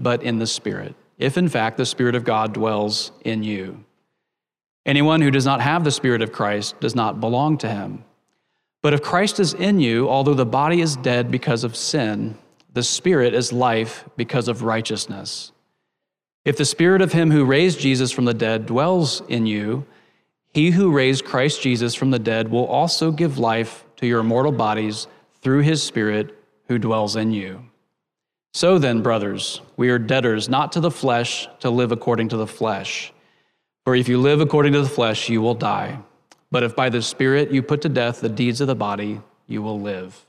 [0.00, 3.84] but in the Spirit, if in fact the Spirit of God dwells in you.
[4.86, 8.02] Anyone who does not have the Spirit of Christ does not belong to him.
[8.82, 12.38] But if Christ is in you, although the body is dead because of sin,
[12.72, 15.52] the Spirit is life because of righteousness.
[16.44, 19.86] If the Spirit of him who raised Jesus from the dead dwells in you,
[20.54, 24.52] he who raised Christ Jesus from the dead will also give life to your mortal
[24.52, 25.06] bodies
[25.42, 26.36] through his Spirit
[26.68, 27.69] who dwells in you.
[28.52, 32.46] So then, brothers, we are debtors not to the flesh to live according to the
[32.46, 33.12] flesh.
[33.84, 36.00] For if you live according to the flesh, you will die.
[36.50, 39.62] But if by the Spirit you put to death the deeds of the body, you
[39.62, 40.26] will live.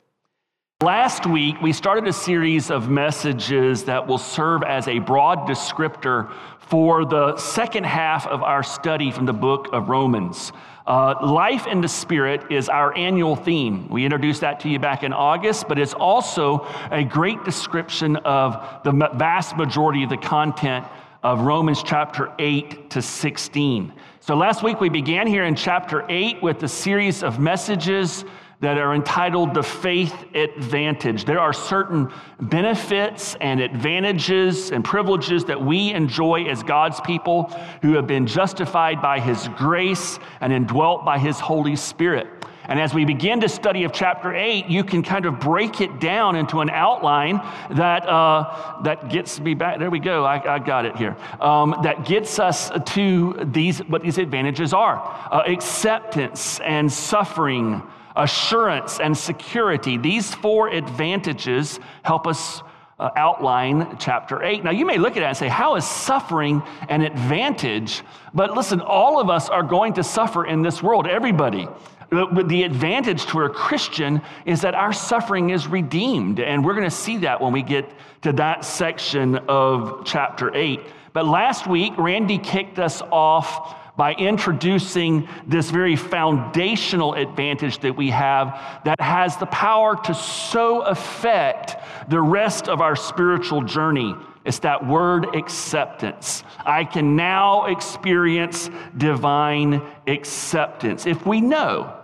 [0.82, 6.34] Last week, we started a series of messages that will serve as a broad descriptor
[6.58, 10.52] for the second half of our study from the book of Romans.
[10.88, 13.90] Uh, life in the Spirit is our annual theme.
[13.90, 18.82] We introduced that to you back in August, but it's also a great description of
[18.84, 20.88] the vast majority of the content
[21.22, 23.94] of Romans chapter 8 to 16.
[24.20, 28.26] So last week we began here in chapter 8 with a series of messages
[28.62, 31.26] that are entitled The Faith Advantage.
[31.26, 37.45] There are certain benefits and advantages and privileges that we enjoy as God's people
[37.81, 42.28] who have been justified by His grace and indwelt by His Holy Spirit.
[42.66, 46.00] And as we begin to study of chapter 8, you can kind of break it
[46.00, 47.38] down into an outline
[47.72, 49.80] that, uh, that gets me back.
[49.80, 50.23] There we go.
[50.23, 51.18] I, I got it here.
[51.42, 54.98] Um, that gets us to these, what these advantages are
[55.31, 57.81] uh, acceptance and suffering
[58.16, 59.98] assurance, and security.
[59.98, 62.62] These four advantages help us
[63.00, 64.64] uh, outline chapter 8.
[64.64, 68.04] Now, you may look at that and say, How is suffering an advantage?
[68.34, 71.68] But listen, all of us are going to suffer in this world, everybody.
[72.12, 76.42] The advantage to a Christian is that our suffering is redeemed.
[76.42, 77.90] And we're going to see that when we get
[78.24, 80.82] to that section of chapter 8.
[81.14, 88.09] But last week, Randy kicked us off by introducing this very foundational advantage that we
[88.09, 91.78] have that has the power to so affect
[92.09, 94.16] the rest of our spiritual journey.
[94.44, 96.44] It's that word acceptance.
[96.66, 101.06] I can now experience divine acceptance.
[101.06, 101.95] If we know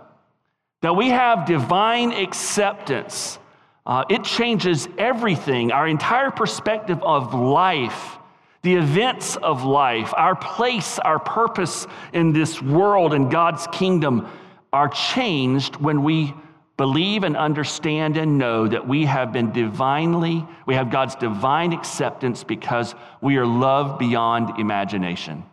[0.82, 3.40] that we have divine acceptance,
[3.84, 8.17] uh, it changes everything, our entire perspective of life
[8.62, 14.28] the events of life, our place, our purpose in this world and God's kingdom
[14.72, 16.34] are changed when we
[16.76, 22.44] believe and understand and know that we have been divinely, we have God's divine acceptance
[22.44, 25.44] because we are loved beyond imagination.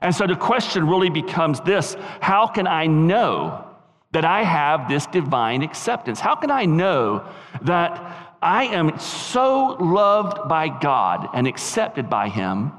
[0.00, 3.64] And so the question really becomes this how can I know
[4.12, 6.20] that I have this divine acceptance?
[6.20, 7.26] How can I know
[7.62, 12.72] that I am so loved by God and accepted by Him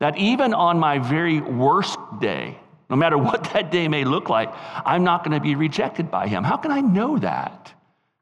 [0.00, 2.58] that even on my very worst day,
[2.90, 4.52] no matter what that day may look like,
[4.84, 6.44] I'm not going to be rejected by Him.
[6.44, 7.72] How can I know that?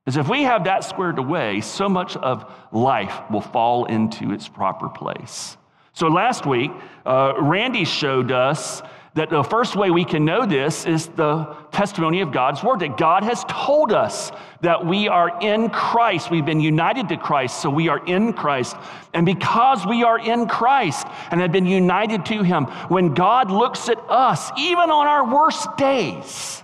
[0.04, 4.48] Because if we have that squared away, so much of life will fall into its
[4.48, 5.56] proper place.
[5.92, 6.72] So last week,
[7.06, 8.82] uh, Randy showed us
[9.14, 12.96] that the first way we can know this is the testimony of God's word, that
[12.96, 16.30] God has told us that we are in Christ.
[16.30, 18.74] We've been united to Christ, so we are in Christ.
[19.12, 23.90] And because we are in Christ and have been united to Him, when God looks
[23.90, 26.62] at us, even on our worst days,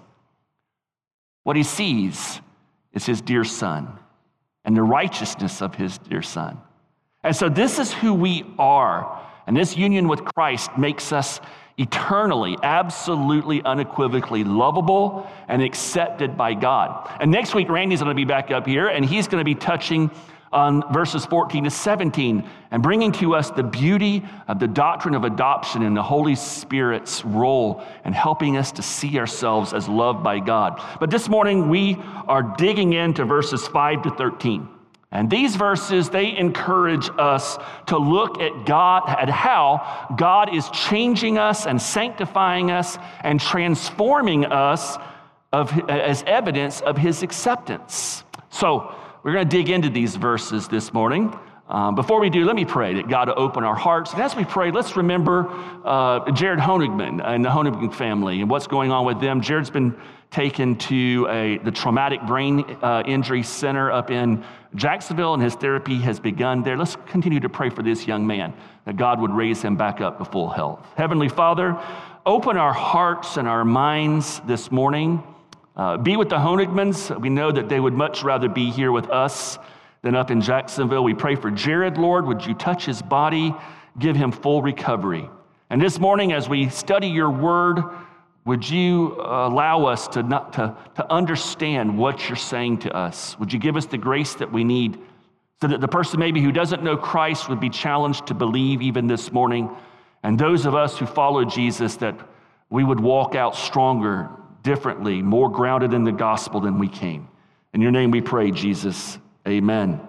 [1.43, 2.41] what He sees
[2.95, 3.99] is His dear Son
[4.65, 6.59] and the righteousness of His dear Son.
[7.23, 9.23] And so this is who we are.
[9.47, 11.41] And this union with Christ makes us
[11.79, 17.11] eternally, absolutely, unequivocally lovable and accepted by God.
[17.21, 19.55] And next week, Randy's going to be back up here and he's going to be
[19.55, 20.11] touching
[20.53, 25.25] on verses 14 to 17 and bringing to us the beauty of the doctrine of
[25.25, 30.39] adoption and the Holy Spirit's role and helping us to see ourselves as loved by
[30.39, 30.83] God.
[31.01, 31.97] But this morning, we
[32.27, 34.69] are digging into verses 5 to 13.
[35.11, 37.57] And these verses, they encourage us
[37.87, 44.45] to look at God, at how God is changing us and sanctifying us and transforming
[44.45, 44.99] us
[45.51, 48.23] of, as evidence of his acceptance.
[48.51, 51.35] So we're going to dig into these verses this morning.
[51.69, 54.15] Um, before we do, let me pray that God open our hearts.
[54.15, 55.47] And as we pray, let's remember
[55.85, 59.43] uh, Jared Honigman and the Honigman family and what's going on with them.
[59.43, 59.95] Jared's been
[60.31, 64.45] taken to a, the Traumatic Brain uh, Injury Center up in
[64.75, 66.77] Jacksonville, and his therapy has begun there.
[66.79, 68.55] Let's continue to pray for this young man,
[68.87, 70.87] that God would raise him back up to full health.
[70.97, 71.79] Heavenly Father,
[72.25, 75.23] open our hearts and our minds this morning.
[75.77, 77.19] Uh, be with the Honigmans.
[77.21, 79.59] We know that they would much rather be here with us
[80.03, 81.05] than up in Jacksonville.
[81.05, 82.27] We pray for Jared, Lord.
[82.27, 83.55] Would you touch his body,
[83.99, 85.29] give him full recovery?
[85.71, 87.83] And this morning, as we study your word,
[88.45, 93.39] would you uh, allow us to, not, to, to understand what you're saying to us?
[93.39, 94.99] Would you give us the grace that we need
[95.61, 99.07] so that the person maybe who doesn't know Christ would be challenged to believe even
[99.07, 99.69] this morning?
[100.23, 102.19] And those of us who follow Jesus, that
[102.71, 104.31] we would walk out stronger,
[104.63, 107.29] differently, more grounded in the gospel than we came.
[107.75, 109.19] In your name we pray, Jesus.
[109.49, 110.01] Amen.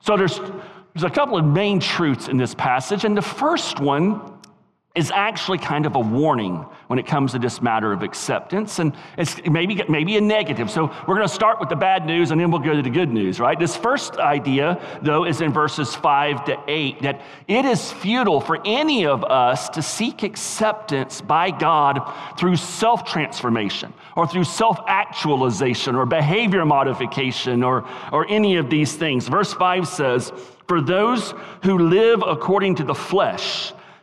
[0.00, 4.39] So there's, there's a couple of main truths in this passage, and the first one
[4.96, 6.56] is actually kind of a warning
[6.88, 8.80] when it comes to this matter of acceptance.
[8.80, 10.68] And it's maybe, maybe a negative.
[10.68, 12.90] So we're going to start with the bad news and then we'll go to the
[12.90, 13.56] good news, right?
[13.56, 18.60] This first idea, though, is in verses five to eight that it is futile for
[18.64, 22.00] any of us to seek acceptance by God
[22.36, 28.96] through self transformation or through self actualization or behavior modification or, or any of these
[28.96, 29.28] things.
[29.28, 30.32] Verse five says,
[30.66, 31.32] For those
[31.62, 33.72] who live according to the flesh,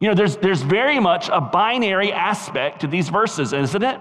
[0.00, 4.00] You know, there's, there's very much a binary aspect to these verses, isn't it?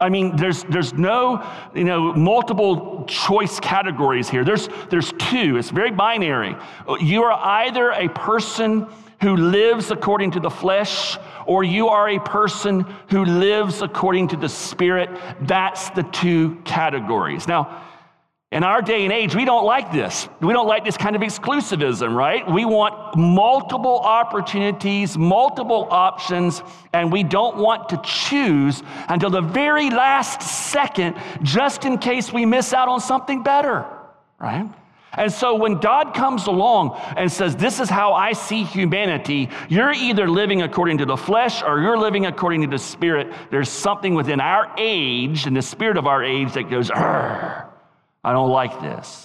[0.00, 4.44] I mean, there's, there's no, you know, multiple choice categories here.
[4.44, 5.56] There's, there's two.
[5.56, 6.54] It's very binary.
[7.00, 8.86] You are either a person
[9.22, 14.36] who lives according to the flesh, or you are a person who lives according to
[14.36, 15.10] the spirit.
[15.40, 17.48] That's the two categories.
[17.48, 17.87] Now,
[18.50, 20.26] in our day and age, we don't like this.
[20.40, 22.50] We don't like this kind of exclusivism, right?
[22.50, 26.62] We want multiple opportunities, multiple options,
[26.94, 32.46] and we don't want to choose until the very last second, just in case we
[32.46, 33.84] miss out on something better,
[34.38, 34.66] right?
[35.12, 39.92] And so when God comes along and says, This is how I see humanity, you're
[39.92, 43.30] either living according to the flesh or you're living according to the spirit.
[43.50, 47.68] There's something within our age and the spirit of our age that goes, Arr
[48.24, 49.24] I don't like this.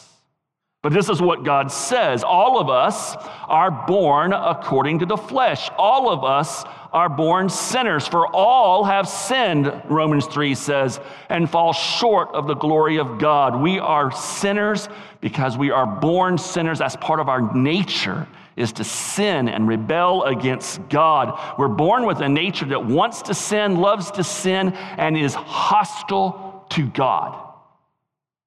[0.83, 2.25] But this is what God says.
[2.25, 3.15] All of us
[3.47, 5.69] are born according to the flesh.
[5.77, 10.99] All of us are born sinners, for all have sinned, Romans 3 says,
[11.29, 13.59] and fall short of the glory of God.
[13.59, 14.89] We are sinners
[15.21, 16.81] because we are born sinners.
[16.81, 21.57] As part of our nature is to sin and rebel against God.
[21.57, 26.65] We're born with a nature that wants to sin, loves to sin, and is hostile
[26.71, 27.42] to God.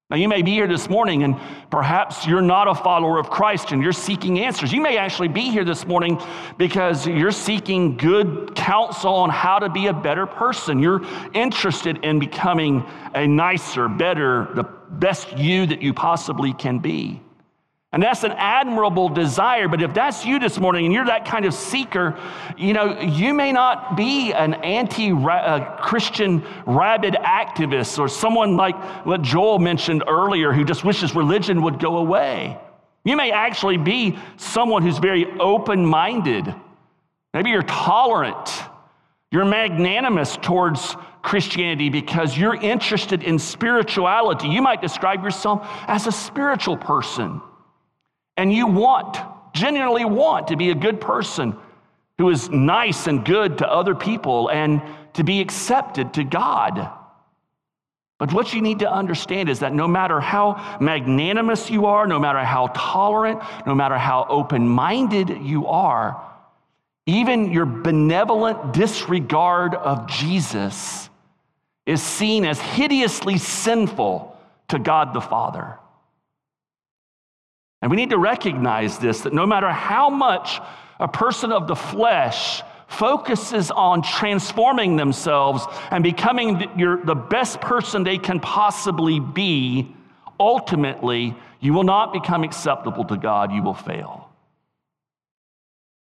[0.09, 1.35] Now, you may be here this morning and
[1.69, 4.71] perhaps you're not a follower of Christ and you're seeking answers.
[4.71, 6.17] You may actually be here this morning
[6.57, 10.79] because you're seeking good counsel on how to be a better person.
[10.79, 11.01] You're
[11.33, 12.85] interested in becoming
[13.15, 17.21] a nicer, better, the best you that you possibly can be.
[17.93, 19.69] And that's an admirable desire.
[19.69, 22.19] But if that's you this morning and you're that kind of seeker,
[22.57, 25.11] you know, you may not be an anti
[25.81, 28.75] Christian rabid activist or someone like
[29.05, 32.57] what Joel mentioned earlier who just wishes religion would go away.
[33.05, 36.53] You may actually be someone who's very open minded.
[37.33, 38.49] Maybe you're tolerant.
[39.31, 44.49] You're magnanimous towards Christianity because you're interested in spirituality.
[44.49, 47.41] You might describe yourself as a spiritual person
[48.37, 49.17] and you want,
[49.53, 51.57] genuinely want to be a good person
[52.17, 54.81] who is nice and good to other people and
[55.13, 56.89] to be accepted to God.
[58.19, 62.19] But what you need to understand is that no matter how magnanimous you are, no
[62.19, 66.23] matter how tolerant, no matter how open minded you are,
[67.05, 71.09] even your benevolent disregard of Jesus
[71.85, 74.35] is seen as hideously sinful
[74.69, 75.77] to God the Father.
[77.81, 80.59] And we need to recognize this that no matter how much
[80.99, 88.03] a person of the flesh focuses on transforming themselves and becoming the, the best person
[88.03, 89.93] they can possibly be,
[90.39, 93.51] ultimately, you will not become acceptable to God.
[93.51, 94.27] You will fail.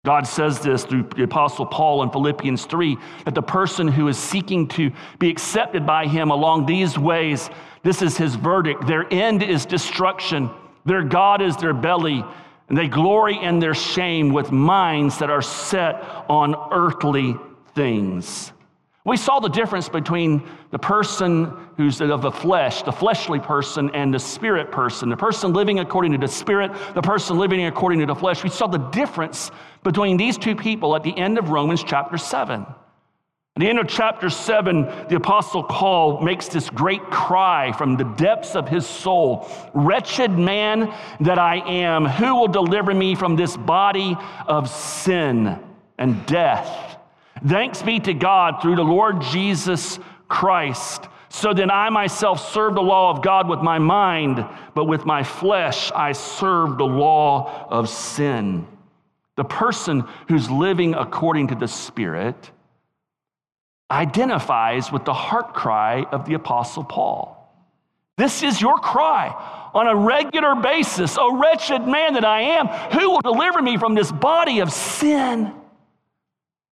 [0.04, 4.18] God says this through the Apostle Paul in Philippians 3 that the person who is
[4.18, 7.49] seeking to be accepted by him along these ways,
[7.83, 8.87] this is his verdict.
[8.87, 10.50] Their end is destruction,
[10.84, 12.24] their God is their belly,
[12.68, 17.36] and they glory in their shame with minds that are set on earthly
[17.74, 18.52] things.
[19.06, 24.14] We saw the difference between the person who's of the flesh, the fleshly person, and
[24.14, 25.10] the spirit person.
[25.10, 28.42] The person living according to the spirit, the person living according to the flesh.
[28.42, 29.50] We saw the difference
[29.82, 32.64] between these two people at the end of Romans chapter 7.
[33.56, 38.02] At the end of chapter 7, the Apostle Paul makes this great cry from the
[38.02, 43.56] depths of his soul Wretched man that I am, who will deliver me from this
[43.56, 44.16] body
[44.49, 45.56] of sin
[45.99, 46.99] and death?
[47.46, 51.06] Thanks be to God through the Lord Jesus Christ.
[51.28, 54.44] So then I myself serve the law of God with my mind,
[54.75, 58.66] but with my flesh I serve the law of sin.
[59.37, 62.50] The person who's living according to the Spirit
[63.90, 67.30] identifies with the heart cry of the Apostle Paul.
[68.16, 71.16] This is your cry on a regular basis.
[71.18, 75.52] O wretched man that I am, who will deliver me from this body of sin?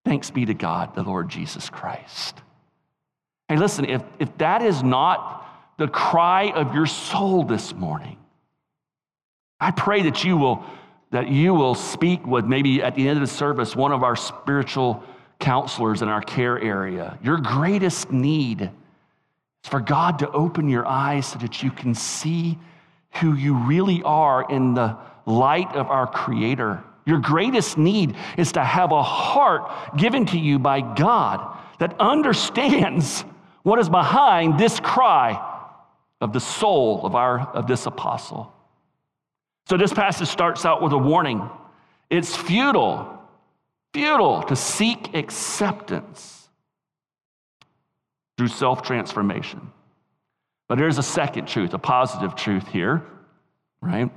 [0.04, 2.40] Thanks be to God, the Lord Jesus Christ.
[3.48, 5.46] Hey, listen, if, if that is not
[5.78, 8.18] the cry of your soul this morning,
[9.60, 10.64] I pray that you will
[11.10, 14.16] that you will speak with maybe at the end of the service one of our
[14.16, 15.04] spiritual
[15.42, 17.18] counselors in our care area.
[17.22, 22.58] Your greatest need is for God to open your eyes so that you can see
[23.20, 24.96] who you really are in the
[25.26, 26.82] light of our Creator.
[27.04, 33.24] Your greatest need is to have a heart given to you by God that understands
[33.64, 35.48] what is behind this cry
[36.20, 38.52] of the soul of, our, of this apostle.
[39.68, 41.48] So this passage starts out with a warning.
[42.10, 43.21] It's futile,
[43.92, 46.48] futile to seek acceptance
[48.36, 49.70] through self transformation.
[50.68, 53.02] But there's a second truth, a positive truth here,
[53.80, 54.10] right?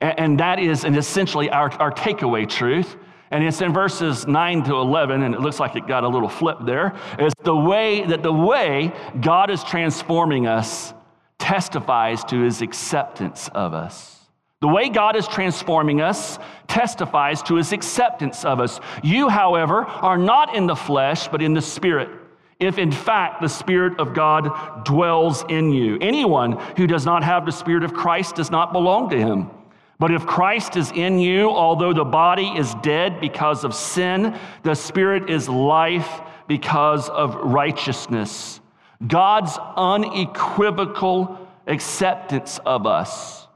[0.00, 2.96] And that is and essentially our, our takeaway truth.
[3.30, 6.28] And it's in verses 9 to 11, and it looks like it got a little
[6.28, 6.96] flip there.
[7.16, 10.92] It's the way that the way God is transforming us
[11.38, 14.19] testifies to his acceptance of us.
[14.60, 16.38] The way God is transforming us
[16.68, 18.78] testifies to his acceptance of us.
[19.02, 22.10] You, however, are not in the flesh, but in the spirit.
[22.58, 27.46] If in fact the Spirit of God dwells in you, anyone who does not have
[27.46, 29.50] the Spirit of Christ does not belong to him.
[29.98, 34.74] But if Christ is in you, although the body is dead because of sin, the
[34.74, 38.60] spirit is life because of righteousness.
[39.06, 43.46] God's unequivocal acceptance of us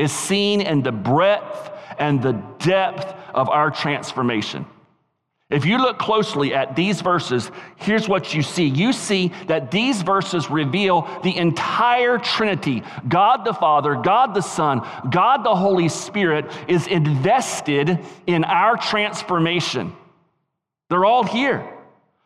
[0.00, 4.64] is seen in the breadth and the depth of our transformation.
[5.50, 8.66] If you look closely at these verses, here's what you see.
[8.66, 14.86] You see that these verses reveal the entire Trinity God the Father, God the Son,
[15.10, 19.92] God the Holy Spirit is invested in our transformation.
[20.88, 21.79] They're all here.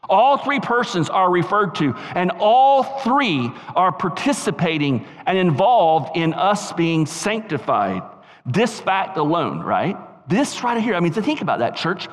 [0.08, 6.72] All three persons are referred to, and all three are participating and involved in us
[6.72, 8.02] being sanctified.
[8.46, 9.96] This fact alone, right?
[10.28, 12.08] This right here, I mean, to think about that, church.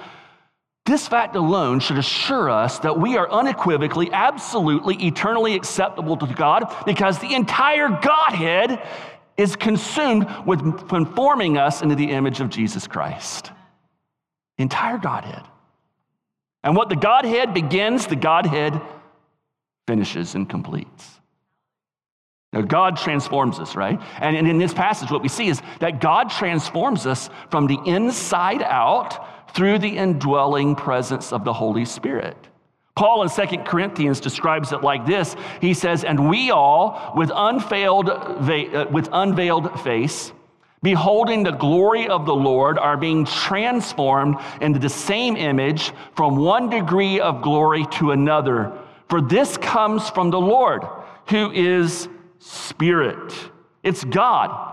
[0.85, 6.75] This fact alone should assure us that we are unequivocally, absolutely, eternally acceptable to God
[6.85, 8.81] because the entire Godhead
[9.37, 13.51] is consumed with conforming us into the image of Jesus Christ.
[14.57, 15.43] Entire Godhead.
[16.63, 18.79] And what the Godhead begins, the Godhead
[19.87, 21.21] finishes and completes.
[22.53, 23.99] Now, God transforms us, right?
[24.19, 28.61] And in this passage, what we see is that God transforms us from the inside
[28.61, 32.35] out through the indwelling presence of the Holy Spirit.
[32.95, 35.35] Paul in 2 Corinthians describes it like this.
[35.61, 40.33] He says, And we all, with unveiled, uh, with unveiled face,
[40.83, 46.69] beholding the glory of the Lord, are being transformed into the same image from one
[46.69, 48.71] degree of glory to another.
[49.07, 50.83] For this comes from the Lord,
[51.29, 52.09] who is
[52.39, 53.33] Spirit.
[53.83, 54.71] It's God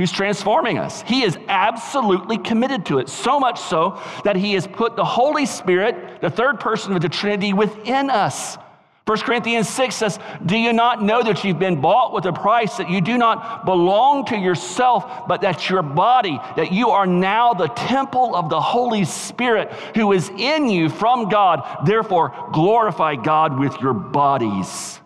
[0.00, 1.02] who's transforming us.
[1.02, 5.44] He is absolutely committed to it, so much so that he has put the Holy
[5.44, 8.56] Spirit, the third person of the Trinity, within us.
[9.06, 12.76] 1 Corinthians 6 says, Do you not know that you've been bought with a price,
[12.76, 17.52] that you do not belong to yourself, but that your body, that you are now
[17.52, 21.86] the temple of the Holy Spirit who is in you from God?
[21.86, 25.00] Therefore, glorify God with your bodies.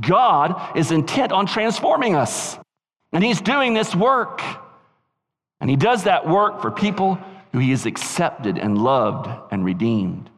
[0.00, 2.58] God is intent on transforming us.
[3.12, 4.40] And he's doing this work.
[5.60, 7.18] And he does that work for people
[7.52, 10.30] who he has accepted and loved and redeemed.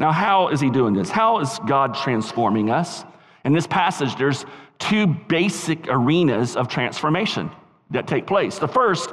[0.00, 1.10] Now, how is he doing this?
[1.10, 3.04] How is God transforming us?
[3.44, 4.46] In this passage, there's
[4.78, 7.50] two basic arenas of transformation
[7.90, 8.58] that take place.
[8.58, 9.10] The first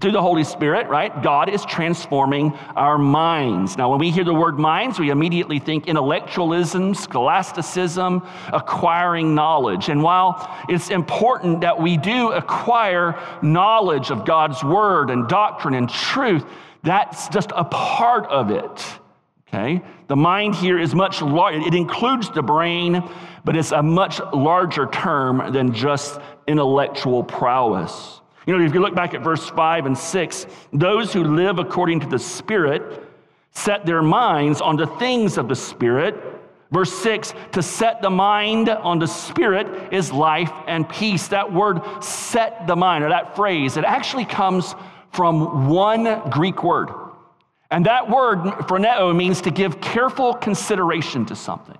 [0.00, 1.24] through the Holy Spirit, right?
[1.24, 3.76] God is transforming our minds.
[3.76, 9.88] Now, when we hear the word minds, we immediately think intellectualism, scholasticism, acquiring knowledge.
[9.88, 15.90] And while it's important that we do acquire knowledge of God's word and doctrine and
[15.90, 16.44] truth,
[16.84, 19.00] that's just a part of it.
[19.48, 19.82] Okay?
[20.08, 21.66] The mind here is much larger.
[21.66, 23.02] It includes the brain,
[23.44, 28.20] but it's a much larger term than just intellectual prowess.
[28.46, 32.00] You know, if you look back at verse 5 and 6, those who live according
[32.00, 33.04] to the Spirit
[33.52, 36.14] set their minds on the things of the Spirit.
[36.70, 41.28] Verse 6, to set the mind on the Spirit is life and peace.
[41.28, 44.74] That word set the mind, or that phrase, it actually comes
[45.12, 46.90] from one Greek word.
[47.70, 51.78] And that word, phroneo, means to give careful consideration to something,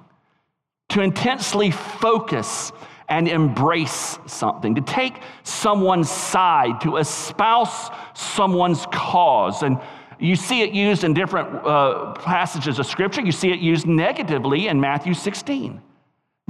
[0.90, 2.72] to intensely focus
[3.08, 9.62] and embrace something, to take someone's side, to espouse someone's cause.
[9.62, 9.80] And
[10.18, 13.22] you see it used in different uh, passages of Scripture.
[13.22, 15.80] You see it used negatively in Matthew 16.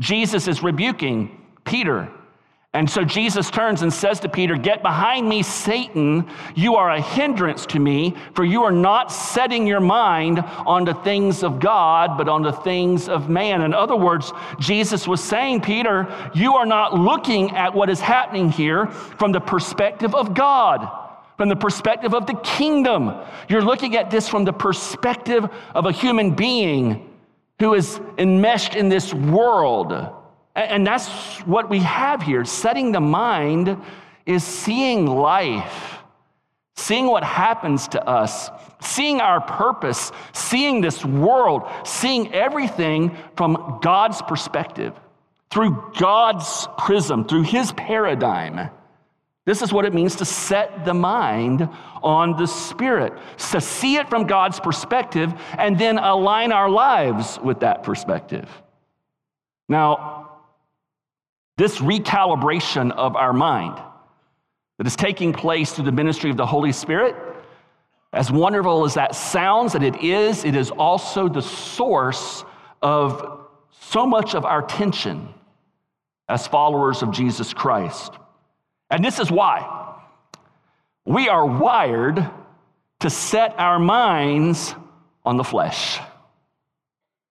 [0.00, 2.11] Jesus is rebuking Peter
[2.78, 6.30] and so Jesus turns and says to Peter, Get behind me, Satan.
[6.54, 10.94] You are a hindrance to me, for you are not setting your mind on the
[10.94, 13.62] things of God, but on the things of man.
[13.62, 18.49] In other words, Jesus was saying, Peter, you are not looking at what is happening
[18.49, 20.88] here from the perspective of God,
[21.37, 23.12] from the perspective of the kingdom.
[23.49, 27.12] You're looking at this from the perspective of a human being
[27.58, 30.14] who is enmeshed in this world.
[30.59, 31.09] And that's
[31.47, 32.45] what we have here.
[32.45, 33.81] Setting the mind
[34.27, 35.99] is seeing life,
[36.75, 38.50] seeing what happens to us,
[38.81, 44.95] seeing our purpose, seeing this world, seeing everything from God's perspective,
[45.50, 48.71] through God's prism, through His paradigm.
[49.44, 51.68] This is what it means to set the mind
[52.03, 53.12] on the Spirit,
[53.53, 58.49] to see it from God's perspective and then align our lives with that perspective.
[59.68, 60.38] Now,
[61.59, 63.79] this recalibration of our mind
[64.79, 67.16] that is taking place through the ministry of the Holy Spirit,
[68.12, 72.44] as wonderful as that sounds, that it is, it is also the source
[72.81, 73.40] of
[73.81, 75.35] so much of our tension
[76.29, 78.12] as followers of Jesus Christ.
[78.88, 79.97] And this is why
[81.05, 82.25] we are wired
[83.01, 84.77] to set our minds
[85.25, 85.99] on the flesh.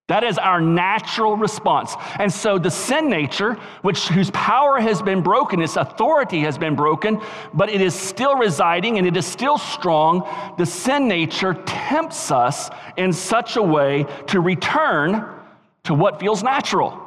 [0.08, 1.94] That is our natural response.
[2.18, 6.74] And so the sin nature, which whose power has been broken, its authority has been
[6.74, 7.20] broken,
[7.52, 12.70] but it is still residing and it is still strong, the sin nature tempts us
[12.96, 15.26] in such a way to return
[15.84, 16.98] to what feels natural.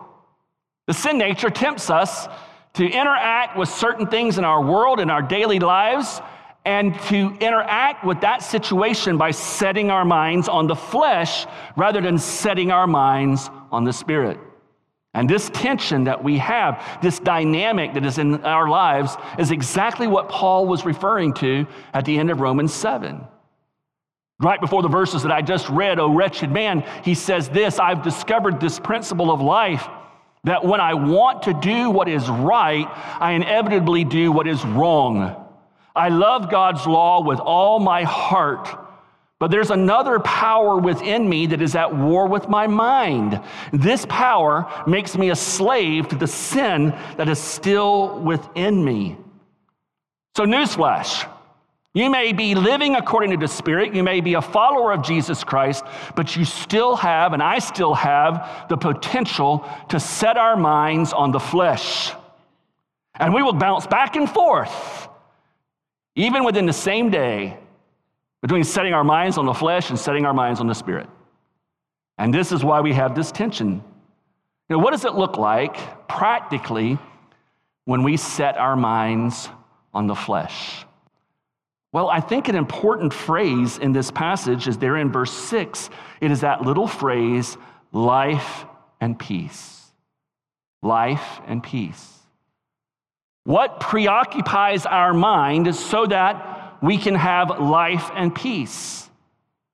[0.86, 2.28] The sin nature tempts us
[2.74, 6.22] to interact with certain things in our world, in our daily lives,
[6.66, 12.18] and to interact with that situation by setting our minds on the flesh rather than
[12.18, 14.40] setting our minds on the spirit.
[15.14, 20.08] And this tension that we have, this dynamic that is in our lives, is exactly
[20.08, 23.22] what Paul was referring to at the end of Romans 7.
[24.40, 28.04] Right before the verses that I just read, O wretched man, he says this I've
[28.04, 29.88] discovered this principle of life
[30.46, 32.88] that when I want to do what is right,
[33.20, 35.41] I inevitably do what is wrong.
[35.96, 38.70] I love God's law with all my heart.
[39.40, 43.42] But there's another power within me that is at war with my mind.
[43.74, 49.18] This power makes me a slave to the sin that is still within me.
[50.36, 51.28] So, newsflash
[51.94, 55.44] you may be living according to the Spirit, you may be a follower of Jesus
[55.44, 55.84] Christ,
[56.16, 61.32] but you still have, and I still have, the potential to set our minds on
[61.32, 62.14] the flesh.
[63.16, 65.01] And we will bounce back and forth
[66.16, 67.58] even within the same day,
[68.42, 71.08] between setting our minds on the flesh and setting our minds on the spirit.
[72.18, 73.84] And this is why we have this tension.
[74.70, 76.98] You know, what does it look like practically
[77.86, 79.50] when we set our minds
[79.94, 80.86] on the flesh?
[81.94, 85.90] Well, I think an important phrase in this passage is there in verse 6.
[86.22, 87.58] It is that little phrase,
[87.92, 88.66] life
[89.02, 89.92] and peace.
[90.82, 92.21] Life and peace.
[93.44, 99.10] What preoccupies our mind so that we can have life and peace?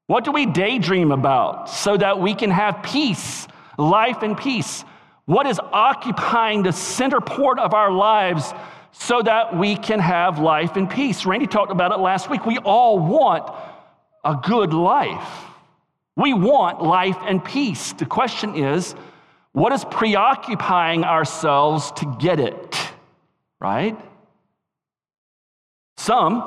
[0.07, 3.45] What do we daydream about so that we can have peace,
[3.77, 4.85] life and peace?
[5.25, 8.53] What is occupying the center port of our lives
[8.93, 11.25] so that we can have life and peace?
[11.25, 12.45] Randy talked about it last week.
[12.45, 13.53] We all want
[14.23, 15.29] a good life.
[16.15, 17.91] We want life and peace.
[17.91, 18.95] The question is,
[19.51, 22.86] what is preoccupying ourselves to get it?
[23.59, 23.97] Right?
[25.97, 26.43] Some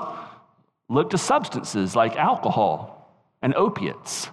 [0.89, 4.29] look to substances like alcohol and opiates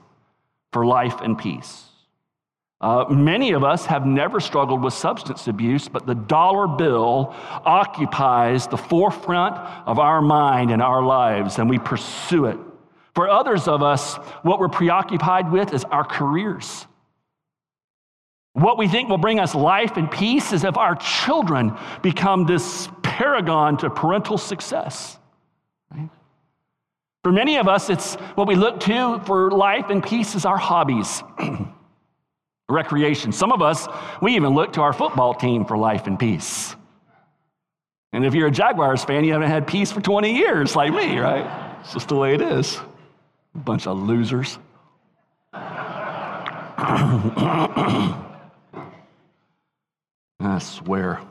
[0.71, 1.85] for life and peace.
[2.79, 7.33] Uh, many of us have never struggled with substance abuse, but the dollar bill
[7.65, 9.55] occupies the forefront
[9.87, 12.57] of our mind and our lives, and we pursue it.
[13.15, 16.85] For others of us, what we're preoccupied with is our careers.
[18.57, 22.89] What we think will bring us life and peace is if our children become this
[23.03, 25.19] paragon to parental success.
[25.91, 26.09] Right?
[27.23, 30.57] For many of us, it's what we look to for life and peace is our
[30.57, 31.21] hobbies.
[32.69, 33.31] recreation.
[33.31, 33.87] Some of us,
[34.23, 36.75] we even look to our football team for life and peace.
[38.11, 41.19] And if you're a Jaguars fan, you haven't had peace for 20 years like me,
[41.19, 41.77] right?
[41.81, 42.79] It's just the way it is.
[43.53, 44.57] Bunch of losers.
[50.39, 51.21] I swear.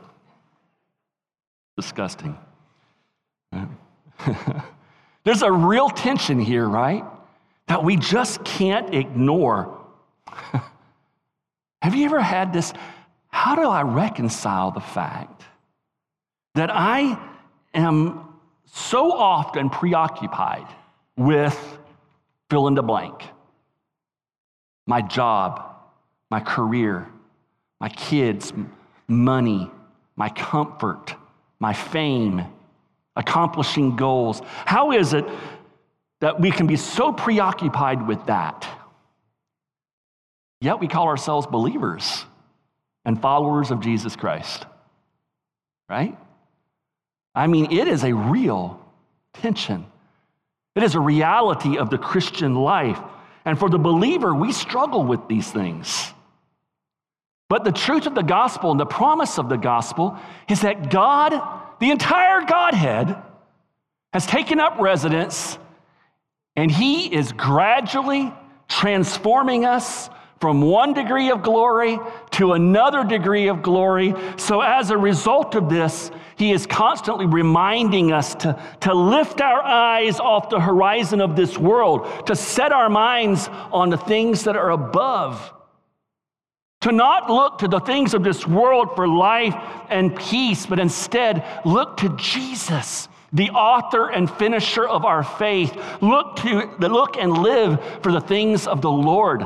[1.75, 2.37] Disgusting.
[5.23, 7.03] There's a real tension here, right?
[7.67, 9.77] That we just can't ignore.
[11.81, 12.73] Have you ever had this?
[13.29, 15.43] How do I reconcile the fact
[16.55, 17.19] that I
[17.73, 18.25] am
[18.65, 20.67] so often preoccupied
[21.15, 21.77] with
[22.49, 23.21] fill in the blank?
[24.85, 25.75] My job,
[26.31, 27.07] my career,
[27.79, 28.53] my kids,
[29.07, 29.69] money,
[30.15, 31.15] my comfort,
[31.59, 32.43] my fame,
[33.15, 34.41] accomplishing goals.
[34.65, 35.25] How is it
[36.19, 38.67] that we can be so preoccupied with that?
[40.61, 42.25] Yet we call ourselves believers
[43.05, 44.65] and followers of Jesus Christ.
[45.89, 46.17] Right?
[47.33, 48.79] I mean, it is a real
[49.33, 49.85] tension.
[50.75, 52.99] It is a reality of the Christian life.
[53.45, 56.11] And for the believer, we struggle with these things.
[57.49, 60.17] But the truth of the gospel and the promise of the gospel
[60.49, 61.41] is that God,
[61.79, 63.15] the entire Godhead,
[64.13, 65.57] has taken up residence
[66.55, 68.33] and He is gradually
[68.67, 71.99] transforming us from one degree of glory
[72.31, 74.13] to another degree of glory.
[74.37, 79.63] So, as a result of this, he is constantly reminding us to, to lift our
[79.63, 84.55] eyes off the horizon of this world, to set our minds on the things that
[84.55, 85.51] are above,
[86.87, 89.55] to not look to the things of this world for life
[89.89, 93.09] and peace, but instead look to Jesus.
[93.33, 95.75] The author and finisher of our faith.
[96.01, 99.45] Look to look and live for the things of the Lord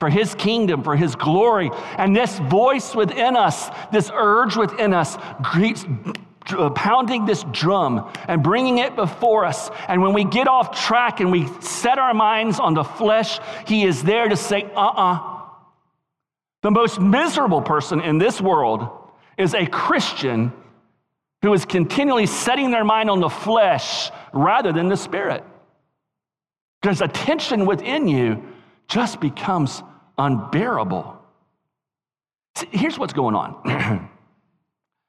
[0.00, 1.70] for his kingdom, for his glory.
[1.96, 8.78] And this voice within us, this urge within us, uh, pounding this drum and bringing
[8.78, 9.70] it before us.
[9.88, 13.84] And when we get off track and we set our minds on the flesh, he
[13.84, 15.14] is there to say, uh uh-uh.
[15.14, 15.35] uh
[16.62, 18.88] The most miserable person in this world
[19.36, 20.52] is a Christian
[21.42, 25.44] who is continually setting their mind on the flesh rather than the spirit.
[26.82, 28.42] There's a tension within you
[28.88, 29.82] just becomes
[30.18, 31.20] unbearable.
[32.56, 33.60] See, here's what's going on.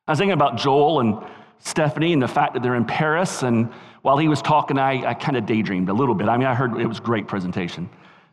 [0.08, 1.26] I was thinking about Joel and
[1.60, 3.44] Stephanie and the fact that they're in Paris.
[3.44, 6.30] And while he was talking, I, I kind of daydreamed a little bit.
[6.30, 7.90] I mean, I heard it was a great presentation.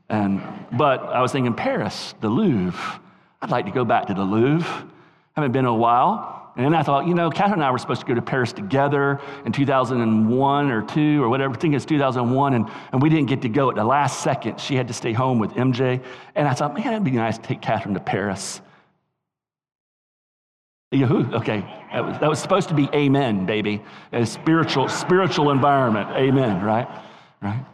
[0.09, 3.01] And, but I was thinking, Paris, the Louvre.
[3.43, 4.89] I'd like to go back to the Louvre.
[5.35, 6.53] Haven't been in a while.
[6.57, 8.53] And then I thought, you know, Catherine and I were supposed to go to Paris
[8.53, 11.53] together in 2001 or two or whatever.
[11.53, 12.55] I think it's 2001.
[12.55, 14.61] And, and we didn't get to go at the last second.
[14.61, 16.03] She had to stay home with MJ.
[16.37, 18.61] And I thought, man, it'd be nice to take Catherine to Paris.
[20.93, 21.33] Yahoo.
[21.35, 21.61] Okay.
[21.93, 23.83] That was, that was supposed to be amen, baby.
[24.13, 26.11] A spiritual, spiritual environment.
[26.11, 26.89] Amen, right?
[27.43, 27.65] Right?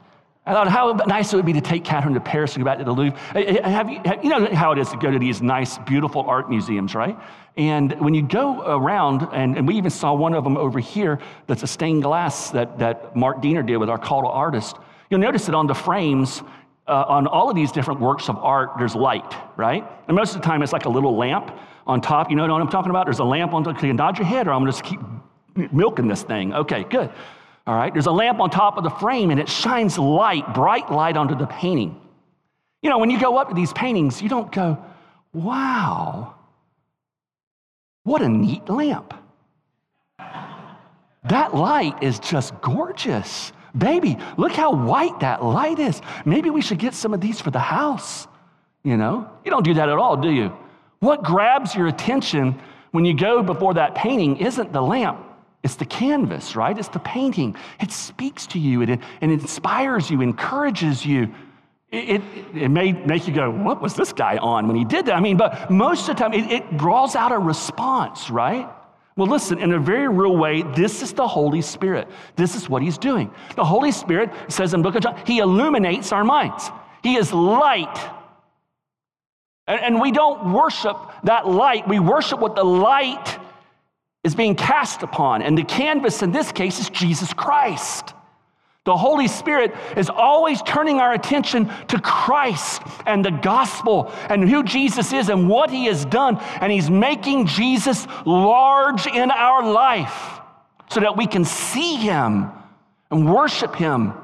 [0.51, 2.79] I thought how nice it would be to take Catherine to Paris and go back
[2.79, 3.17] to the Louvre.
[3.63, 6.51] Have you, have, you know how it is to go to these nice, beautiful art
[6.51, 7.17] museums, right?
[7.57, 11.21] And when you go around, and, and we even saw one of them over here
[11.47, 14.77] that's a stained glass that, that Mark Diener did with our call to artists,
[15.09, 16.43] you'll notice that on the frames,
[16.89, 19.87] uh, on all of these different works of art, there's light, right?
[20.09, 22.29] And most of the time, it's like a little lamp on top.
[22.29, 23.07] You know what I'm talking about?
[23.07, 23.79] There's a lamp on top.
[23.79, 26.53] Can you nod your head, or I'm going to just keep milking this thing?
[26.55, 27.13] Okay, good.
[27.67, 30.91] All right, there's a lamp on top of the frame, and it shines light, bright
[30.91, 32.01] light onto the painting.
[32.83, 34.83] You know, when you go up to these paintings, you don't go,
[35.33, 36.35] wow,
[38.05, 39.15] what a neat lamp.
[41.25, 43.53] That light is just gorgeous.
[43.77, 46.01] Baby, look how white that light is.
[46.25, 48.27] Maybe we should get some of these for the house.
[48.83, 50.53] You know, you don't do that at all, do you?
[51.01, 52.59] What grabs your attention
[52.93, 55.25] when you go before that painting isn't the lamp,
[55.63, 56.77] It's the canvas, right?
[56.77, 57.55] It's the painting.
[57.81, 61.35] It speaks to you and it, it inspires you, encourages you.
[61.91, 62.23] It, it,
[62.55, 65.17] it, may make you go, What was this guy on when he did that?
[65.17, 68.69] I mean, but most of the time, it, it draws out a response, right?
[69.17, 72.09] Well, listen, in a very real way, this is the Holy Spirit.
[72.37, 73.31] This is what he's doing.
[73.57, 76.71] The Holy Spirit says in book of John, he illuminates our minds.
[77.03, 77.99] He is light.
[79.67, 83.39] And, and we don't worship that light, we worship what the light
[84.25, 85.43] is being cast upon.
[85.43, 88.15] And the canvas in this case is Jesus Christ.
[88.85, 94.63] The Holy Spirit is always turning our attention to Christ and the gospel and who
[94.65, 96.39] Jesus is and what he has done.
[96.61, 100.41] And he's making Jesus large in our life
[100.91, 102.51] so that we can see him
[103.11, 104.15] and worship him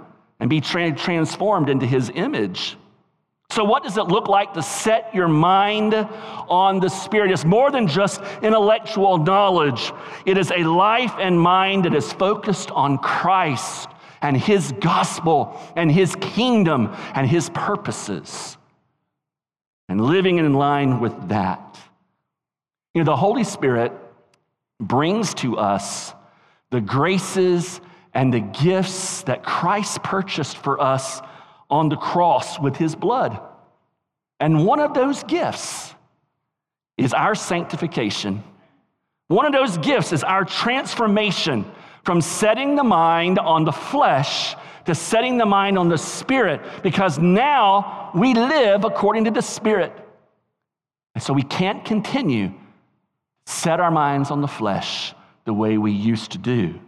[0.41, 2.77] and be tra- transformed into his image.
[3.51, 7.31] So, what does it look like to set your mind on the Spirit?
[7.31, 9.93] It's more than just intellectual knowledge,
[10.25, 13.89] it is a life and mind that is focused on Christ
[14.21, 18.57] and His gospel and His kingdom and His purposes,
[19.89, 21.79] and living in line with that.
[22.95, 23.93] You know, the Holy Spirit
[24.81, 26.15] brings to us
[26.71, 27.81] the graces
[28.13, 31.21] and the gifts that Christ purchased for us
[31.71, 33.39] on the cross with his blood.
[34.41, 35.95] And one of those gifts
[36.97, 38.43] is our sanctification.
[39.29, 41.65] One of those gifts is our transformation
[42.05, 47.19] from setting the mind on the flesh to setting the mind on the spirit, because
[47.19, 49.93] now we live according to the spirit.
[51.17, 52.53] And so we can't continue
[53.47, 55.13] set our minds on the flesh
[55.45, 56.79] the way we used to do.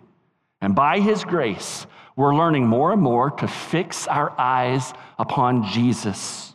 [0.60, 1.86] And by his grace,
[2.18, 6.52] we're learning more and more to fix our eyes upon Jesus,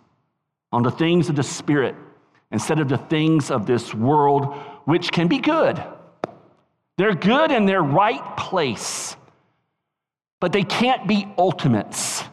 [0.74, 1.96] on the things of the Spirit,
[2.52, 5.82] instead of the things of this world, which can be good.
[6.98, 9.16] They're good in their right place,
[10.42, 12.26] but they can't be ultimates.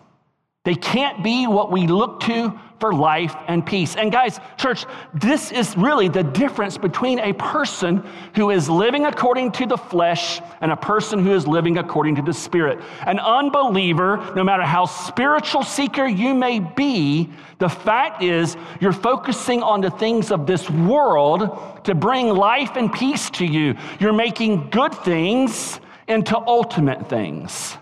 [0.65, 3.95] They can't be what we look to for life and peace.
[3.95, 8.03] And guys, church, this is really the difference between a person
[8.35, 12.23] who is living according to the flesh and a person who is living according to
[12.23, 12.81] the spirit.
[13.07, 19.63] An unbeliever, no matter how spiritual seeker you may be, the fact is you're focusing
[19.63, 23.77] on the things of this world to bring life and peace to you.
[24.01, 27.77] You're making good things into ultimate things.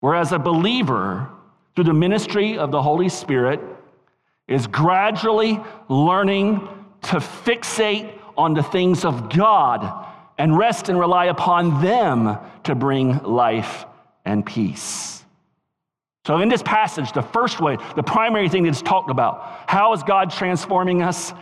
[0.00, 1.30] Whereas a believer,
[1.78, 3.60] through the ministry of the Holy Spirit,
[4.48, 6.56] is gradually learning
[7.02, 10.04] to fixate on the things of God
[10.38, 13.84] and rest and rely upon them to bring life
[14.24, 15.24] and peace.
[16.26, 20.02] So, in this passage, the first way, the primary thing that's talked about, how is
[20.02, 21.32] God transforming us?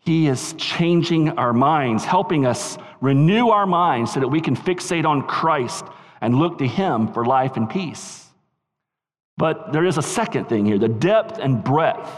[0.00, 5.04] He is changing our minds, helping us renew our minds so that we can fixate
[5.04, 5.84] on Christ
[6.20, 8.23] and look to Him for life and peace.
[9.36, 12.10] But there is a second thing here the depth and breadth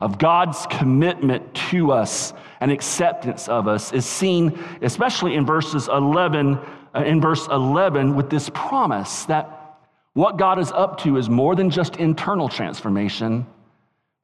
[0.00, 6.58] of God's commitment to us and acceptance of us is seen, especially in verses 11,
[6.94, 9.78] uh, in verse 11, with this promise that
[10.14, 13.46] what God is up to is more than just internal transformation.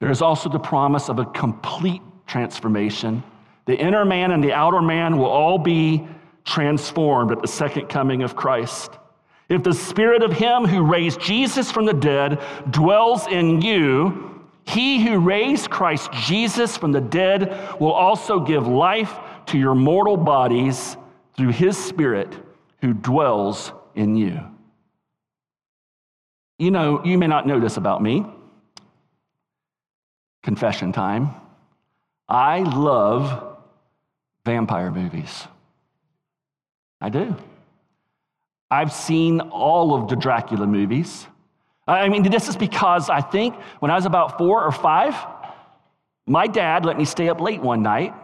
[0.01, 3.23] There is also the promise of a complete transformation.
[3.67, 6.07] The inner man and the outer man will all be
[6.45, 8.91] transformed at the second coming of Christ.
[9.49, 15.03] If the spirit of him who raised Jesus from the dead dwells in you, he
[15.03, 20.99] who raised Christ Jesus from the dead will also give life to your mortal bodies
[21.35, 22.37] through his spirit
[22.83, 24.39] who dwells in you.
[26.59, 28.27] You know, you may not know this about me.
[30.43, 31.35] Confession time.
[32.29, 33.57] I love
[34.45, 35.47] vampire movies.
[37.01, 37.35] I do.
[38.71, 41.27] I've seen all of the Dracula movies.
[41.87, 45.15] I mean, this is because I think when I was about four or five,
[46.27, 48.15] my dad let me stay up late one night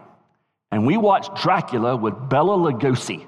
[0.71, 3.25] and we watched Dracula with Bela Lugosi.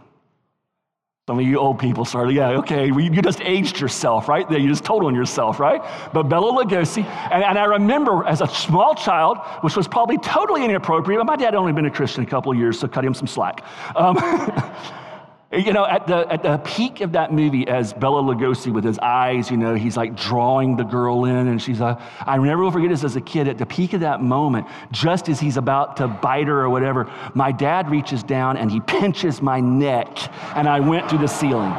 [1.28, 4.50] Some of you old people started, yeah, okay, you just aged yourself, right?
[4.50, 5.82] You just told on yourself, right?
[6.14, 10.64] But Bela Lugosi, and, and I remember as a small child, which was probably totally
[10.64, 13.04] inappropriate, but my dad had only been a Christian a couple of years, so cut
[13.04, 13.66] him some slack.
[13.96, 14.16] Um,
[15.50, 19.00] You know, at the, at the peak of that movie, as Bela Lugosi with his
[19.00, 22.72] eyes, you know, he's like drawing the girl in, and she's a, I never will
[22.72, 23.48] forget this as a kid.
[23.48, 27.10] At the peak of that moment, just as he's about to bite her or whatever,
[27.34, 30.18] my dad reaches down and he pinches my neck,
[30.54, 31.72] and I went through the ceiling.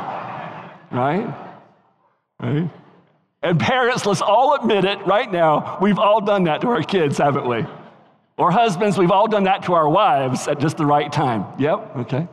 [0.91, 1.27] Right?
[2.41, 2.71] Right?
[3.43, 7.19] And parents, let's all admit it right now, we've all done that to our kids,
[7.19, 7.67] haven't we?
[8.39, 11.45] Or husbands, we've all done that to our wives at just the right time.
[11.59, 12.29] Yep, okay.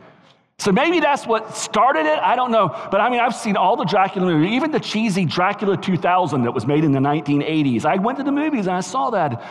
[0.58, 2.18] So maybe that's what started it.
[2.18, 2.68] I don't know.
[2.90, 6.52] But I mean, I've seen all the Dracula movies, even the cheesy Dracula 2000 that
[6.52, 7.84] was made in the 1980s.
[7.84, 9.44] I went to the movies and I saw that.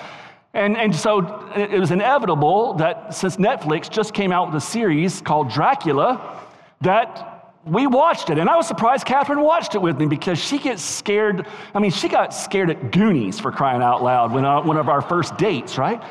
[0.53, 5.21] And, and so it was inevitable that since Netflix just came out with a series
[5.21, 6.41] called Dracula,
[6.81, 8.37] that we watched it.
[8.37, 11.47] And I was surprised Catherine watched it with me because she gets scared.
[11.73, 14.87] I mean, she got scared at Goonies for crying out loud when uh, one of
[14.87, 16.01] our first dates, right?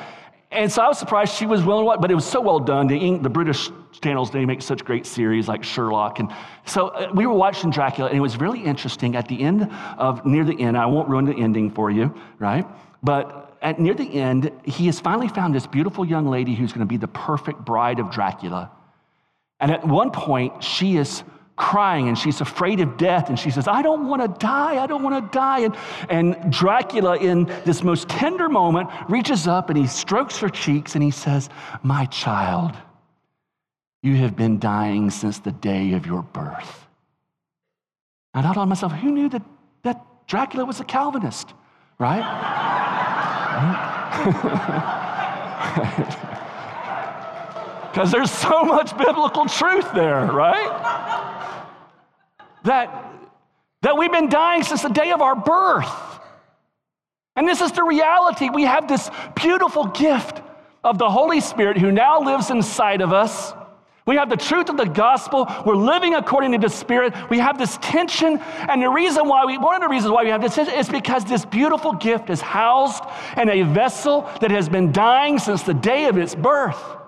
[0.55, 2.61] And so I was surprised she was willing to watch, but it was so well
[2.61, 2.87] done.
[2.87, 6.21] The, the British channels, they make such great series like Sherlock.
[6.21, 6.31] And
[6.65, 9.17] so uh, we were watching Dracula, and it was really interesting.
[9.17, 12.65] At the end of, near the end, I won't ruin the ending for you, right?
[13.03, 16.87] But at near the end, he has finally found this beautiful young lady who's going
[16.87, 18.71] to be the perfect bride of Dracula.
[19.59, 21.25] And at one point, she is
[21.57, 24.87] crying and she's afraid of death and she says i don't want to die i
[24.87, 25.61] don't want to die.
[25.61, 25.77] And,
[26.09, 31.05] and dracula in this most tender moment reaches up and he strokes her cheeks and
[31.05, 31.49] he says
[31.83, 32.73] my child
[34.03, 36.87] you have been dying since the day of your birth.
[38.35, 39.43] And i thought to myself who knew that,
[39.83, 41.55] that dracula was a calvinist
[41.99, 42.25] right
[47.95, 51.63] because there's so much biblical truth there right
[52.65, 53.15] that,
[53.83, 55.89] that we've been dying since the day of our birth.
[57.37, 58.51] And this is the reality.
[58.51, 60.43] We have this beautiful gift
[60.83, 63.53] of the Holy Spirit who now lives inside of us.
[64.07, 65.47] We have the truth of the gospel.
[65.65, 67.15] We're living according to the Spirit.
[67.31, 68.41] We have this tension.
[68.69, 71.25] And the reason why we, one of the reasons why we have this is because
[71.25, 73.05] this beautiful gift is housed
[73.37, 77.04] in a vessel that has been dying since the day of its birth.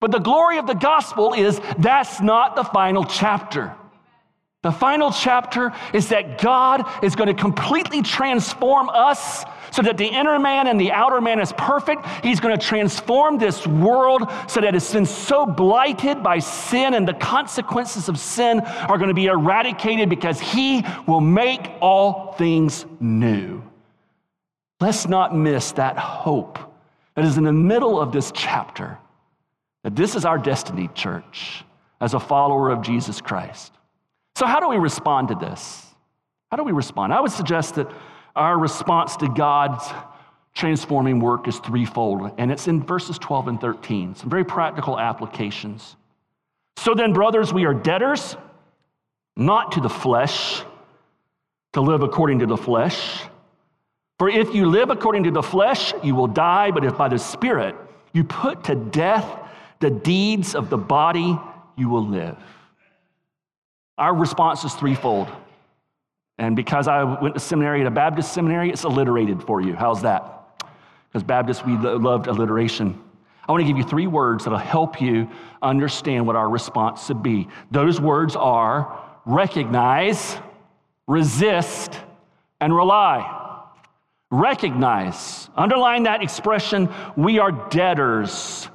[0.00, 3.74] But the glory of the gospel is that's not the final chapter.
[4.62, 10.06] The final chapter is that God is going to completely transform us so that the
[10.06, 12.04] inner man and the outer man is perfect.
[12.24, 17.06] He's going to transform this world so that it's been so blighted by sin and
[17.06, 22.84] the consequences of sin are going to be eradicated because He will make all things
[22.98, 23.62] new.
[24.80, 26.58] Let's not miss that hope
[27.14, 28.98] that is in the middle of this chapter
[29.84, 31.64] that this is our destiny, church,
[32.00, 33.72] as a follower of Jesus Christ.
[34.36, 35.84] So, how do we respond to this?
[36.50, 37.12] How do we respond?
[37.12, 37.90] I would suggest that
[38.34, 39.84] our response to God's
[40.54, 45.96] transforming work is threefold, and it's in verses 12 and 13, some very practical applications.
[46.76, 48.36] So then, brothers, we are debtors,
[49.36, 50.62] not to the flesh,
[51.72, 53.22] to live according to the flesh.
[54.18, 57.18] For if you live according to the flesh, you will die, but if by the
[57.18, 57.76] Spirit
[58.12, 59.47] you put to death
[59.80, 61.38] the deeds of the body,
[61.76, 62.36] you will live.
[63.96, 65.28] Our response is threefold.
[66.38, 69.74] And because I went to seminary at a Baptist seminary, it's alliterated for you.
[69.74, 70.62] How's that?
[71.08, 73.00] Because Baptists, we loved alliteration.
[73.48, 75.28] I want to give you three words that'll help you
[75.62, 77.48] understand what our response should be.
[77.70, 80.36] Those words are recognize,
[81.06, 81.98] resist,
[82.60, 83.34] and rely.
[84.30, 85.48] Recognize.
[85.56, 88.68] Underline that expression, we are debtors.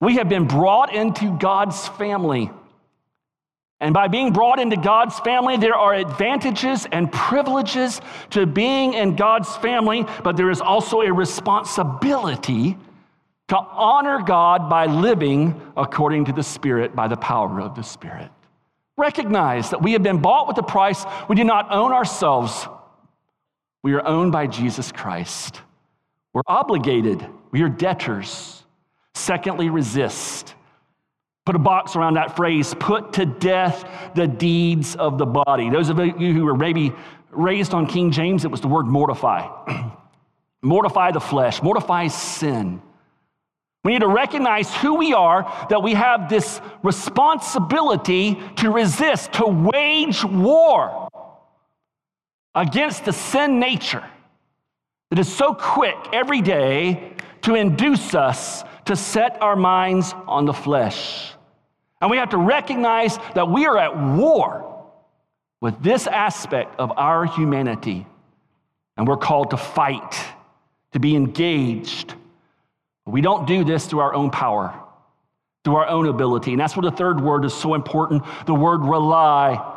[0.00, 2.50] We have been brought into God's family.
[3.80, 9.14] And by being brought into God's family, there are advantages and privileges to being in
[9.14, 12.76] God's family, but there is also a responsibility
[13.48, 18.30] to honor God by living according to the Spirit, by the power of the Spirit.
[18.96, 21.04] Recognize that we have been bought with a price.
[21.28, 22.66] We do not own ourselves,
[23.82, 25.62] we are owned by Jesus Christ.
[26.32, 28.57] We're obligated, we are debtors.
[29.28, 30.54] Secondly, resist.
[31.44, 35.68] Put a box around that phrase, put to death the deeds of the body.
[35.68, 36.94] Those of you who were maybe
[37.30, 39.46] raised on King James, it was the word mortify.
[40.62, 42.80] mortify the flesh, mortify sin.
[43.84, 49.44] We need to recognize who we are, that we have this responsibility to resist, to
[49.44, 51.10] wage war
[52.54, 54.08] against the sin nature
[55.10, 57.12] that is so quick every day
[57.42, 61.32] to induce us to set our minds on the flesh.
[62.00, 64.86] And we have to recognize that we are at war
[65.60, 68.06] with this aspect of our humanity.
[68.96, 70.16] And we're called to fight,
[70.92, 72.14] to be engaged.
[73.06, 74.74] We don't do this through our own power,
[75.64, 76.52] through our own ability.
[76.52, 79.76] And that's where the third word is so important the word rely.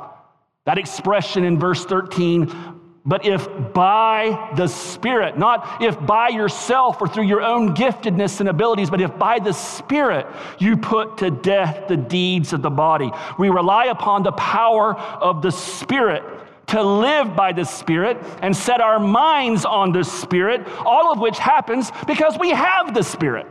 [0.65, 7.07] That expression in verse 13 but if by the Spirit, not if by yourself or
[7.07, 10.27] through your own giftedness and abilities, but if by the Spirit
[10.59, 13.11] you put to death the deeds of the body.
[13.39, 16.23] We rely upon the power of the Spirit
[16.67, 21.39] to live by the Spirit and set our minds on the Spirit, all of which
[21.39, 23.47] happens because we have the Spirit.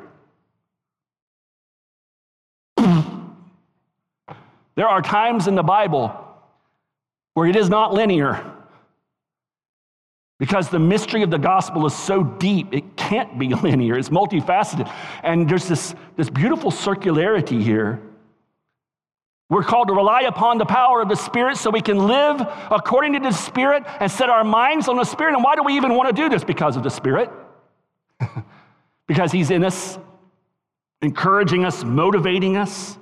[4.77, 6.15] There are times in the Bible
[7.35, 8.60] where it is not linear
[10.41, 13.97] because the mystery of the gospel is so deep, it can't be linear.
[13.97, 14.91] It's multifaceted.
[15.23, 18.01] And there's this, this beautiful circularity here.
[19.51, 23.13] We're called to rely upon the power of the Spirit so we can live according
[23.13, 25.35] to the Spirit and set our minds on the Spirit.
[25.35, 26.43] And why do we even want to do this?
[26.43, 27.31] Because of the Spirit.
[29.07, 29.99] because He's in us,
[31.03, 32.97] encouraging us, motivating us.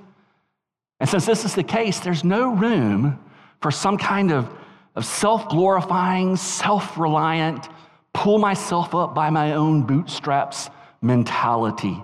[0.99, 3.17] And since this is the case, there's no room
[3.61, 4.53] for some kind of,
[4.95, 7.67] of self glorifying, self reliant,
[8.13, 10.69] pull myself up by my own bootstraps
[11.01, 12.03] mentality.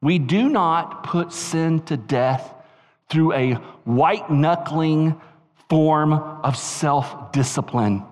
[0.00, 2.54] We do not put sin to death
[3.08, 3.54] through a
[3.84, 5.20] white knuckling
[5.68, 8.04] form of self discipline.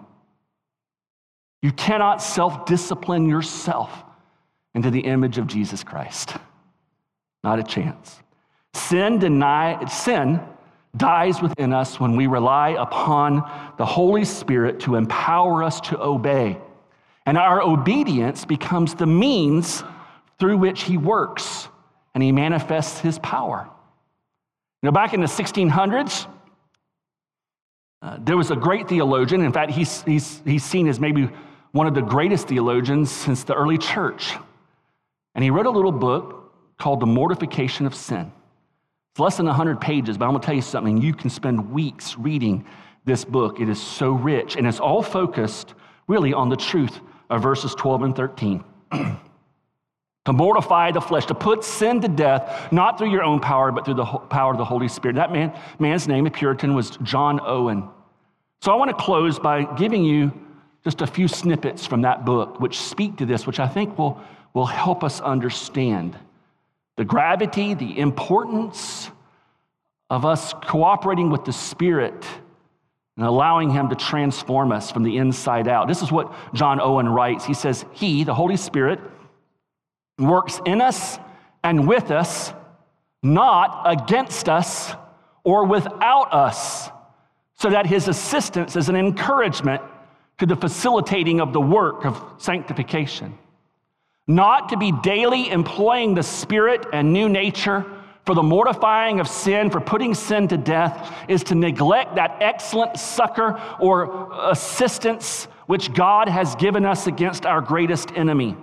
[1.63, 4.05] You cannot self discipline yourself
[4.75, 6.35] into the image of Jesus Christ.
[7.43, 8.21] Not a chance.
[8.73, 10.41] Sin, deny, sin
[10.97, 13.37] dies within us when we rely upon
[13.79, 16.59] the Holy Spirit to empower us to obey.
[17.27, 19.83] And our obedience becomes the means
[20.39, 21.69] through which He works
[22.15, 23.69] and He manifests His power.
[24.83, 26.27] You know, back in the 1600s,
[28.03, 29.41] uh, there was a great theologian.
[29.41, 31.31] In fact, he's, he's, he's seen as maybe
[31.73, 34.35] one of the greatest theologians since the early church.
[35.35, 38.31] And he wrote a little book called The Mortification of Sin.
[39.15, 41.01] It's less than 100 pages, but I'm going to tell you something.
[41.01, 42.65] You can spend weeks reading
[43.05, 43.61] this book.
[43.61, 45.75] It is so rich, and it's all focused
[46.09, 46.99] really on the truth
[47.31, 48.65] of verses 12 and 13.
[48.91, 53.85] to mortify the flesh, to put sin to death, not through your own power, but
[53.85, 55.15] through the power of the Holy Spirit.
[55.15, 57.89] That man, man's name, a Puritan, was John Owen.
[58.63, 60.33] So I want to close by giving you
[60.83, 64.21] just a few snippets from that book, which speak to this, which I think will,
[64.55, 66.19] will help us understand
[66.97, 69.11] the gravity, the importance
[70.11, 72.25] of us cooperating with the Spirit
[73.17, 75.89] and allowing Him to transform us from the inside out.
[75.89, 77.45] This is what John Owen writes.
[77.45, 79.01] He says, He, the Holy Spirit,
[80.19, 81.19] works in us
[81.63, 82.53] and with us,
[83.23, 84.95] not against us
[85.43, 86.91] or without us,
[87.57, 89.83] so that His assistance is an encouragement
[90.39, 93.39] to the facilitating of the work of sanctification
[94.27, 97.85] not to be daily employing the spirit and new nature
[98.25, 102.99] for the mortifying of sin, for putting sin to death, is to neglect that excellent
[102.99, 108.57] succor or assistance which God has given us against our greatest enemy.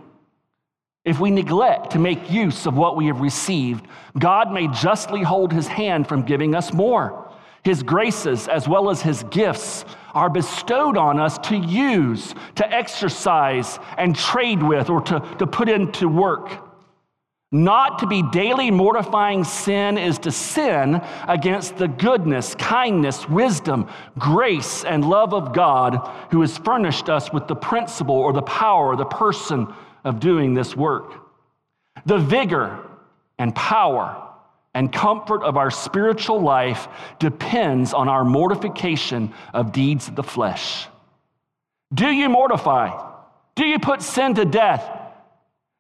[1.04, 3.88] If we neglect to make use of what we have received,
[4.18, 7.31] God may justly hold his hand from giving us more.
[7.64, 13.80] His graces, as well as his gifts, are bestowed on us to use, to exercise,
[13.98, 16.68] and trade with, or to, to put into work.
[17.54, 24.86] Not to be daily mortifying sin is to sin against the goodness, kindness, wisdom, grace,
[24.86, 29.06] and love of God who has furnished us with the principle or the power the
[29.06, 29.68] person
[30.06, 31.14] of doing this work.
[32.06, 32.88] The vigor
[33.38, 34.31] and power
[34.74, 36.88] and comfort of our spiritual life
[37.20, 40.88] depends on our mortification of deeds of the flesh.
[41.94, 43.10] Do you mortify?
[43.56, 44.90] Do you put sin to death?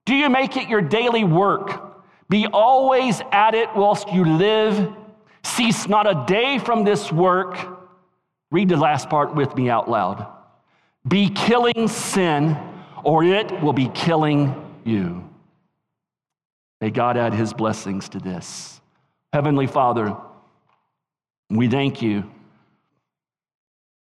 [0.05, 1.91] Do you make it your daily work?
[2.29, 4.93] Be always at it whilst you live.
[5.43, 7.57] Cease not a day from this work.
[8.51, 10.27] Read the last part with me out loud.
[11.07, 12.57] Be killing sin,
[13.03, 15.27] or it will be killing you.
[16.81, 18.80] May God add his blessings to this.
[19.33, 20.17] Heavenly Father,
[21.49, 22.29] we thank you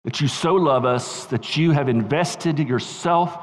[0.04, 3.38] that you so love us, that you have invested yourself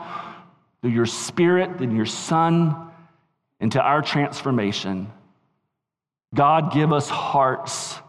[0.81, 2.89] through your Spirit and your Son
[3.59, 5.11] into our transformation.
[6.33, 7.99] God, give us hearts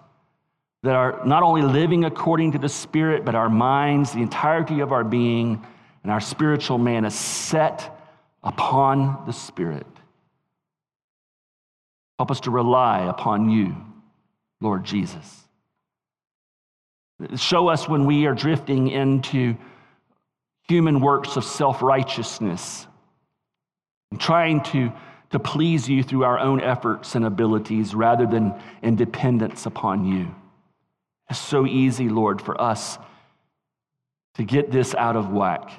[0.82, 4.90] that are not only living according to the Spirit, but our minds, the entirety of
[4.90, 5.64] our being,
[6.02, 7.94] and our spiritual man is set
[8.42, 9.86] upon the Spirit.
[12.20, 13.74] Help us to rely upon you,
[14.60, 15.48] Lord Jesus.
[17.36, 19.56] Show us when we are drifting into
[20.68, 22.86] human works of self righteousness
[24.10, 24.92] and trying to,
[25.30, 28.52] to please you through our own efforts and abilities rather than
[28.82, 30.34] in dependence upon you.
[31.30, 32.98] It's so easy, Lord, for us
[34.34, 35.70] to get this out of whack.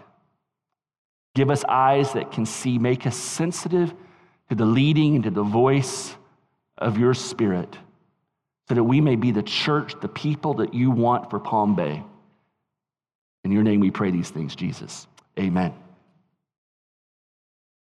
[1.36, 3.94] Give us eyes that can see, make us sensitive
[4.50, 6.16] to the leading and to the voice
[6.82, 7.78] of your spirit
[8.68, 12.04] so that we may be the church, the people that you want for Palm Bay.
[13.44, 15.08] In your name we pray these things, Jesus.
[15.40, 15.74] Amen.